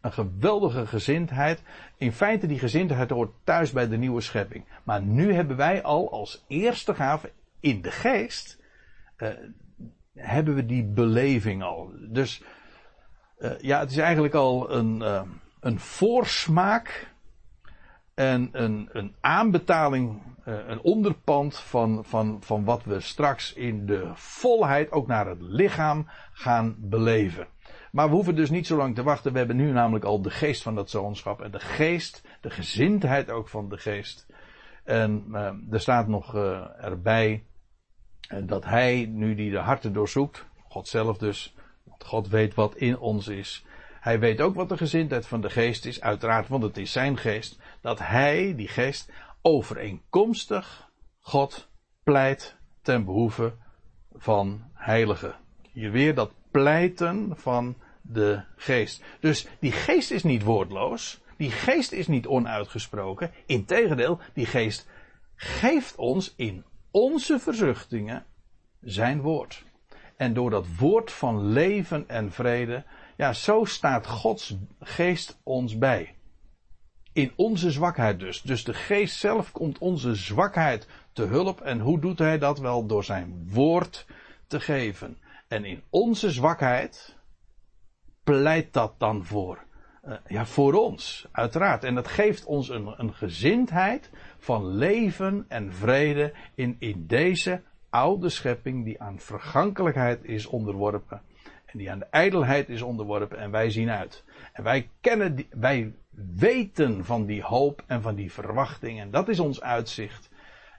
[0.00, 1.62] Een geweldige gezindheid.
[1.96, 4.64] In feite die gezindheid hoort thuis bij de nieuwe schepping.
[4.84, 8.58] Maar nu hebben wij al als eerste gave in de geest,
[9.18, 9.28] uh,
[10.14, 11.92] hebben we die beleving al.
[12.08, 12.42] Dus
[13.38, 15.22] uh, ja, het is eigenlijk al een, uh,
[15.60, 17.09] een voorsmaak
[18.20, 24.10] en een, een aanbetaling, eh, een onderpand van, van, van wat we straks in de
[24.14, 27.46] volheid ook naar het lichaam gaan beleven.
[27.92, 29.32] Maar we hoeven dus niet zo lang te wachten.
[29.32, 33.30] We hebben nu namelijk al de geest van dat zoonschap en de geest, de gezindheid
[33.30, 34.26] ook van de geest.
[34.84, 37.44] En uh, er staat nog uh, erbij
[38.44, 41.54] dat hij, nu die de harten doorzoekt, God zelf dus,
[41.84, 43.64] want God weet wat in ons is.
[44.00, 47.16] Hij weet ook wat de gezindheid van de geest is, uiteraard, want het is zijn
[47.16, 49.12] geest dat hij, die geest,
[49.42, 51.68] overeenkomstig God
[52.02, 53.54] pleit ten behoeve
[54.12, 55.34] van heiligen.
[55.72, 59.04] Hier weer dat pleiten van de geest.
[59.20, 61.20] Dus die geest is niet woordloos.
[61.36, 63.30] Die geest is niet onuitgesproken.
[63.46, 64.88] Integendeel, die geest
[65.34, 68.24] geeft ons in onze verzuchtingen
[68.80, 69.64] zijn woord.
[70.16, 72.84] En door dat woord van leven en vrede,
[73.16, 76.14] ja, zo staat Gods geest ons bij.
[77.12, 78.42] In onze zwakheid dus.
[78.42, 81.60] Dus de geest zelf komt onze zwakheid te hulp.
[81.60, 82.58] En hoe doet hij dat?
[82.58, 84.06] Wel door zijn woord
[84.46, 85.18] te geven.
[85.48, 87.16] En in onze zwakheid,
[88.24, 89.58] pleit dat dan voor?
[90.04, 91.84] Uh, ja, voor ons, uiteraard.
[91.84, 98.28] En dat geeft ons een, een gezindheid van leven en vrede in, in deze oude
[98.28, 101.22] schepping die aan vergankelijkheid is onderworpen.
[101.66, 104.24] En die aan de ijdelheid is onderworpen en wij zien uit.
[104.52, 105.94] En wij kennen, die, wij
[106.36, 110.30] weten van die hoop en van die verwachting en dat is ons uitzicht.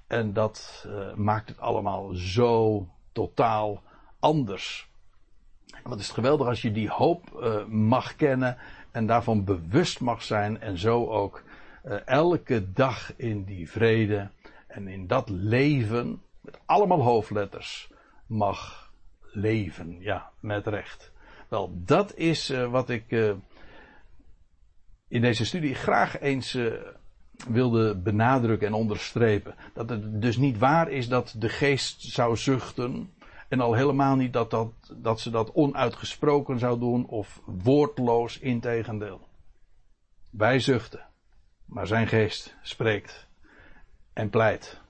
[0.07, 3.83] En dat uh, maakt het allemaal zo totaal
[4.19, 4.89] anders.
[5.83, 8.57] En wat is het geweldig als je die hoop uh, mag kennen
[8.91, 11.43] en daarvan bewust mag zijn en zo ook
[11.85, 14.29] uh, elke dag in die vrede
[14.67, 17.91] en in dat leven met allemaal hoofdletters
[18.25, 19.97] mag leven.
[19.99, 21.11] Ja, met recht.
[21.47, 23.35] Wel, dat is wat ik
[25.11, 26.73] in deze studie graag eens uh,
[27.47, 29.55] wilde benadrukken en onderstrepen.
[29.73, 33.13] Dat het dus niet waar is dat de geest zou zuchten.
[33.49, 39.27] En al helemaal niet dat, dat, dat ze dat onuitgesproken zou doen of woordloos, integendeel.
[40.29, 41.07] Wij zuchten,
[41.65, 43.27] maar zijn geest spreekt
[44.13, 44.81] en pleit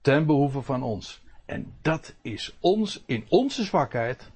[0.00, 1.22] ten behoeve van ons.
[1.46, 4.30] En dat is ons, in onze zwakheid,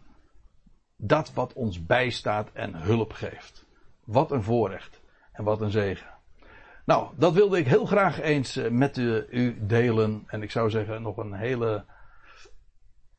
[0.97, 3.67] dat wat ons bijstaat en hulp geeft.
[4.05, 5.05] Wat een voorrecht
[5.37, 6.15] en wat een zegen.
[6.85, 10.25] Nou, dat wilde ik heel graag eens eh, met u, u delen.
[10.27, 11.85] En ik zou zeggen, nog een hele,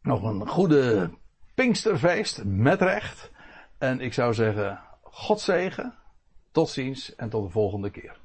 [0.01, 1.09] nog een goede
[1.53, 3.31] Pinksterfeest met recht.
[3.77, 5.93] En ik zou zeggen, God zegen,
[6.51, 8.17] tot ziens en tot de volgende keer.